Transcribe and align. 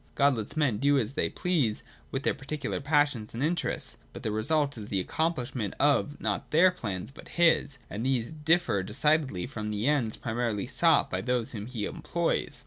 God 0.15 0.35
lets 0.35 0.57
men 0.57 0.79
do 0.79 0.97
as 0.97 1.13
they 1.13 1.29
please 1.29 1.83
with 2.09 2.23
their 2.23 2.33
particular 2.33 2.79
passions 2.81 3.35
and 3.35 3.43
interests; 3.43 3.97
but 4.13 4.23
the 4.23 4.31
result 4.31 4.75
is 4.75 4.87
the 4.87 5.03
accomphshment 5.03 5.75
of^not 5.79 6.41
their 6.49 6.71
plans, 6.71 7.11
but 7.11 7.27
His, 7.37 7.77
and 7.87 8.03
these 8.03 8.31
differ 8.33 8.81
decidedly 8.81 9.45
from 9.45 9.69
the 9.69 9.85
ends 9.85 10.17
primarily 10.17 10.65
sought 10.65 11.11
by 11.11 11.21
those 11.21 11.51
whom 11.51 11.67
He 11.67 11.85
employs. 11.85 12.59